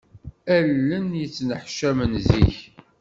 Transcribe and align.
Allen 0.55 1.07
yettneḥcamen 1.21 2.13
zik. 2.27 2.57